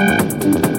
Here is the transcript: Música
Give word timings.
Música 0.00 0.69